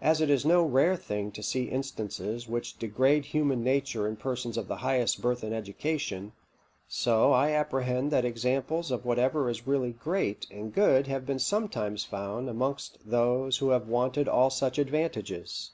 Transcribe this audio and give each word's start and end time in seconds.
As 0.00 0.22
it 0.22 0.30
is 0.30 0.46
no 0.46 0.62
rare 0.64 0.96
thing 0.96 1.30
to 1.32 1.42
see 1.42 1.64
instances 1.64 2.48
which 2.48 2.78
degrade 2.78 3.26
human 3.26 3.62
nature 3.62 4.08
in 4.08 4.16
persons 4.16 4.56
of 4.56 4.66
the 4.66 4.78
highest 4.78 5.20
birth 5.20 5.42
and 5.42 5.52
education, 5.54 6.32
so 6.88 7.32
I 7.32 7.50
apprehend 7.50 8.10
that 8.10 8.24
examples 8.24 8.90
of 8.90 9.04
whatever 9.04 9.50
is 9.50 9.66
really 9.66 9.92
great 9.92 10.46
and 10.50 10.72
good 10.72 11.06
have 11.08 11.26
been 11.26 11.38
sometimes 11.38 12.02
found 12.02 12.48
amongst 12.48 13.10
those 13.10 13.58
who 13.58 13.68
have 13.68 13.88
wanted 13.88 14.26
all 14.26 14.48
such 14.48 14.78
advantages. 14.78 15.72